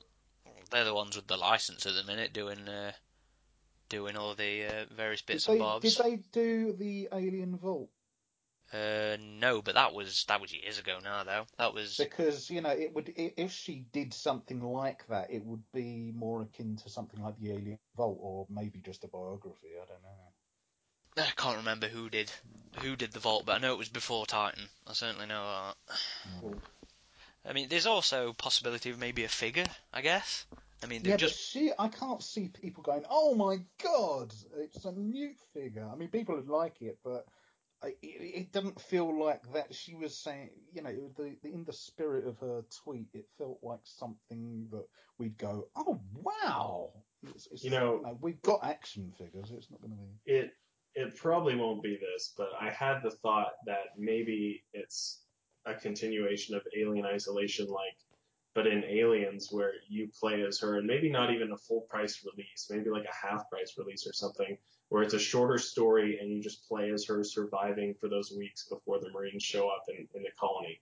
[0.70, 2.92] They're the ones with the license at the minute, doing uh,
[3.88, 5.94] doing all the uh, various Did bits they, and bobs.
[5.94, 7.88] did they do the Alien Vault?
[8.76, 11.46] Uh, no, but that was that was years ago now, though.
[11.58, 15.62] That was Because you know, it would if she did something like that, it would
[15.72, 19.68] be more akin to something like the Alien Vault, or maybe just a biography.
[19.80, 21.22] I don't know.
[21.22, 22.30] I can't remember who did
[22.80, 24.68] who did the vault, but I know it was before Titan.
[24.86, 25.96] I certainly know that.
[26.44, 26.60] Mm.
[27.48, 29.66] I mean, there's also possibility of maybe a figure.
[29.94, 30.44] I guess.
[30.82, 34.84] I mean, Yeah, just but she, I can't see people going, "Oh my god, it's
[34.84, 37.26] a Newt figure." I mean, people would like it, but
[37.84, 39.74] it, it doesn't feel like that.
[39.74, 43.58] She was saying, you know, the, the in the spirit of her tweet, it felt
[43.62, 44.84] like something that
[45.18, 46.90] we'd go, "Oh wow."
[47.34, 49.50] It's, it's, You know- we've got action figures.
[49.50, 50.32] It's not going to be.
[50.32, 50.50] it
[50.94, 55.20] it probably won't be this, but I had the thought that maybe it's
[55.66, 57.98] a continuation of Alien Isolation, like,
[58.56, 62.24] but in Aliens where you play as her, and maybe not even a full price
[62.24, 64.56] release, maybe like a half price release or something,
[64.88, 68.66] where it's a shorter story and you just play as her surviving for those weeks
[68.68, 70.80] before the Marines show up in, in the colony.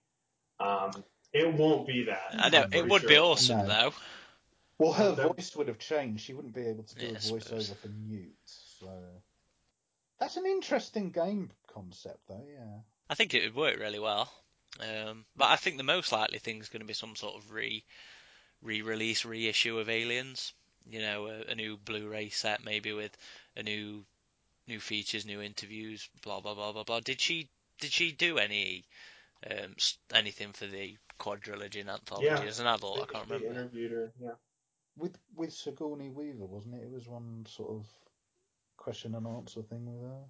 [0.59, 2.35] Um, it won't be that.
[2.39, 3.67] I know it would sure be awesome No.
[3.67, 3.93] though.
[4.79, 6.23] Well, her that- voice would have changed.
[6.23, 7.69] She wouldn't be able to do Yeah, I a suppose.
[7.69, 8.31] voiceover for Newt.
[8.79, 8.87] So
[10.19, 12.45] that's an interesting game concept, though.
[12.49, 12.79] Yeah.
[13.09, 14.31] I think it would work really well.
[14.79, 17.51] Um, but I think the most likely thing is going to be some sort of
[17.51, 17.83] re
[18.61, 20.53] re-release reissue of Aliens.
[20.87, 23.15] You know, a, a new Blu-ray set maybe with
[23.55, 24.05] a new
[24.67, 26.99] new features, new interviews, blah blah blah blah blah.
[26.99, 27.49] Did she
[27.79, 28.85] did she do any
[29.49, 29.75] um,
[30.13, 32.41] anything for the quadrilogy anthology Yeah.
[32.41, 33.01] as an adult?
[33.01, 33.59] I can't remember.
[33.59, 34.31] interviewed her, yeah.
[34.97, 36.83] With with Sigourney Weaver, wasn't it?
[36.83, 37.87] It was one sort of
[38.77, 40.23] question and answer thing with her.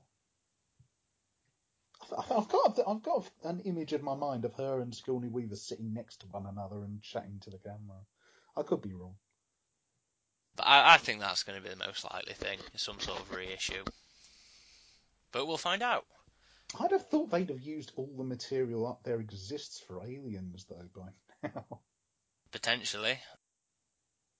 [2.12, 5.94] I've got I've got an image in my mind of her and Sigourney Weaver sitting
[5.94, 8.00] next to one another and chatting to the camera.
[8.56, 9.16] I could be wrong.
[10.56, 13.32] But I, I think that's going to be the most likely thing, some sort of
[13.32, 13.84] reissue.
[15.32, 16.06] But we'll find out.
[16.80, 20.90] I'd have thought they'd have used all the material up there exists for Aliens though
[20.96, 21.80] by now.
[22.52, 23.20] Potentially.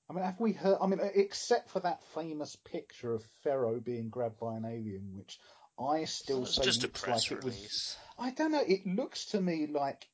[0.10, 0.78] I mean, have we heard?
[0.80, 5.40] I mean, except for that famous picture of Ferro being grabbed by an alien, which
[5.80, 7.98] I still It's say just a looks press like it was.
[8.18, 8.64] I don't know.
[8.66, 10.08] It looks to me like,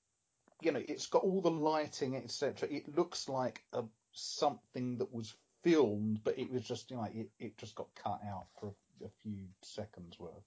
[0.62, 2.68] you know, it's got all the lighting, etc.
[2.70, 3.84] It looks like a
[4.14, 5.34] something that was
[5.64, 8.68] filmed, but it was just, you know, it, it just got cut out for
[9.02, 10.44] a, a few seconds worth.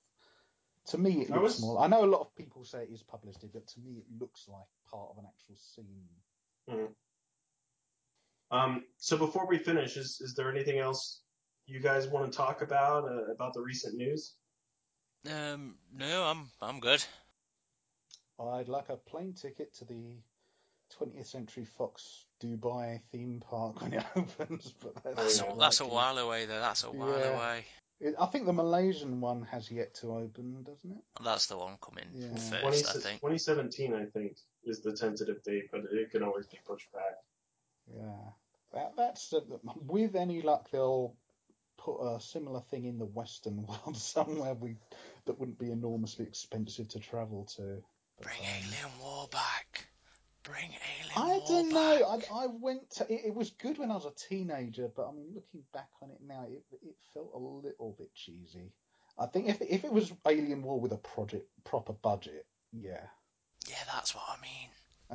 [0.89, 1.81] To me, it I looks was- more.
[1.81, 4.49] I know a lot of people say it is publicity, but to me, it looks
[4.49, 6.89] like part of an actual scene.
[8.51, 11.21] Um, so before we finish, is is there anything else
[11.67, 14.35] you guys want to talk about uh, about the recent news?
[15.31, 17.05] Um, no, I'm I'm good.
[18.39, 20.17] I'd like a plane ticket to the
[20.99, 25.87] 20th Century Fox Dubai theme park when it opens, but that's, That's a, that's a
[25.87, 26.61] while away though.
[26.61, 27.37] That's a while Yeah.
[27.37, 27.65] away.
[28.01, 31.05] It- I think the Malaysian one has yet to open, doesn't it?
[31.23, 32.37] That's the one coming Yeah.
[32.37, 33.21] first, I think.
[33.21, 37.17] 2017, I think, is the tentative date, but it can always be pushed back.
[37.87, 38.31] Yeah,
[38.73, 39.41] that, that's uh,
[39.87, 41.15] with any luck they'll
[41.79, 44.77] put a similar thing in the Western world somewhere we
[45.27, 47.83] that wouldn't be enormously expensive to travel to.
[48.19, 49.87] But, Bring um, Alien War back.
[50.43, 50.71] Bring
[51.01, 51.25] Alien War.
[51.25, 52.29] I War don't back.
[52.31, 52.35] know.
[52.37, 55.13] I, I went to it, it was good when I was a teenager, but I
[55.13, 58.73] mean, looking back on it now, it, it felt a little bit cheesy.
[59.19, 63.01] I think if if it was Alien War with a project proper budget, yeah.
[63.69, 64.69] Yeah, that's what I mean.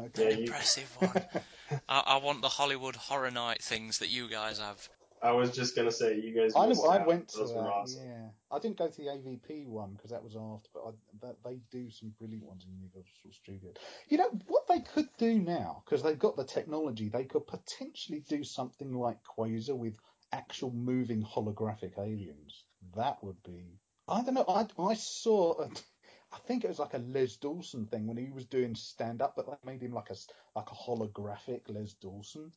[0.07, 0.33] Okay.
[0.33, 1.81] An impressive one.
[1.89, 4.89] I, I want the Hollywood Horror Night things that you guys have.
[5.21, 6.53] I was just gonna say, you guys.
[6.55, 7.59] I, I went to were that.
[7.59, 8.05] awesome.
[8.05, 10.91] Yeah, I didn't go to the AVP one because that was after, but I,
[11.21, 13.75] that, they do some brilliant ones in Universal Studios.
[14.07, 17.09] You know what they could do now because they've got the technology.
[17.09, 19.95] They could potentially do something like Quasar with
[20.31, 22.63] actual moving holographic aliens.
[22.95, 23.79] That would be.
[24.07, 24.45] I don't know.
[24.47, 25.61] I I saw.
[25.61, 25.69] A,
[26.31, 29.35] I think it was like a Les Dawson thing when he was doing stand up,
[29.35, 30.15] but they made him like a
[30.55, 32.51] like a holographic Les Dawson,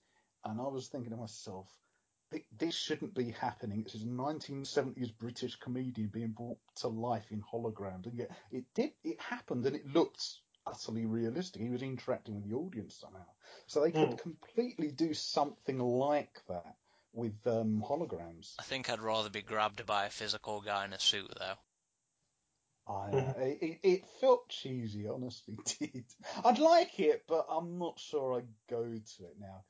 [0.45, 1.69] and I was thinking to myself
[2.59, 3.83] this shouldn't be happening.
[3.83, 8.65] This is a 1970s British comedian being brought to life in holograms, and yet it
[8.75, 8.93] did.
[9.05, 10.23] It happened, and it looked
[10.67, 11.63] utterly realistic.
[11.63, 13.27] He was interacting with the audience somehow,
[13.67, 14.17] so they could Hmm.
[14.17, 16.77] completely do something like that
[17.13, 18.55] with um, holograms.
[18.59, 21.57] I think I'd rather be grabbed by a physical guy in a suit, though.
[22.93, 26.05] I, it, it- it felt cheesy, honestly did.
[26.45, 29.63] I'd like it, but I'm not sure I'd go to it now,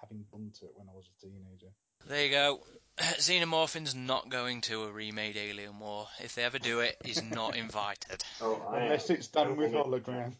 [0.00, 1.72] having been to it when I was a teenager.
[2.06, 2.60] There you go.
[2.98, 6.06] Xenomorphine's not going to a remade Alien War.
[6.22, 8.24] If they ever do it, he's not invited.
[8.40, 10.34] Oh, Unless it's done with holograms.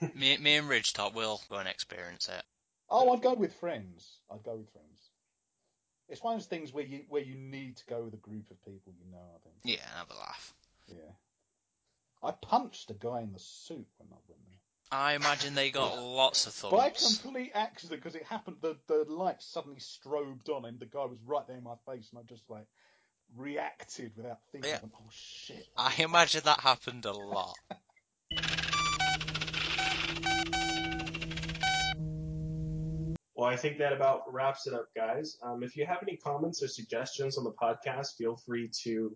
[0.14, 2.42] Me, me and Ridgetop will go and experience it.
[2.90, 4.18] Oh, I'd go with friends.
[4.30, 5.10] I'd go with friends.
[6.08, 8.50] It's one of those things where you where you need to go with a group
[8.50, 9.18] of people you know.
[9.34, 9.54] I think.
[9.64, 10.54] Yeah, have a laugh.
[10.88, 11.12] Yeah.
[12.22, 14.56] I punched a guy in the suit when I went there.
[14.90, 16.74] I imagine they got lots of thoughts.
[16.74, 21.04] By complete accident, because it happened, the, the light suddenly strobed on and the guy
[21.04, 22.66] was right there in my face, and I just like
[23.36, 24.70] reacted without thinking.
[24.70, 24.80] Yeah.
[24.82, 25.66] Went, oh shit.
[25.76, 27.56] I imagine that happened a lot.
[33.36, 35.36] Well, I think that about wraps it up, guys.
[35.42, 39.14] Um, if you have any comments or suggestions on the podcast, feel free to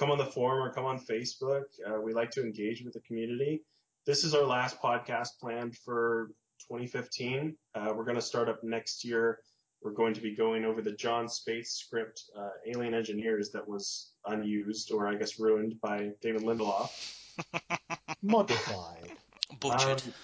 [0.00, 1.64] come on the forum or come on Facebook.
[1.86, 3.62] Uh, we like to engage with the community.
[4.06, 6.30] This is our last podcast planned for
[6.70, 7.54] 2015.
[7.74, 9.40] Uh, we're going to start up next year.
[9.82, 14.12] We're going to be going over the Jon Spaihts script, uh, Alien Engineers, that was
[14.24, 16.90] unused or I guess ruined by David Lindelof.
[18.22, 19.12] Modified.
[19.60, 20.02] Butchered.
[20.02, 20.14] Um,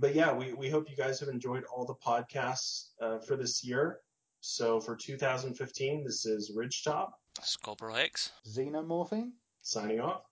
[0.00, 3.62] but yeah, we, we hope you guys have enjoyed all the podcasts uh, for this
[3.62, 4.00] year.
[4.40, 7.10] So for 2015, this is Ridgetop
[7.42, 8.30] Scorpio Hicks.
[8.46, 9.32] Xenomorphine?
[9.62, 10.29] signing off.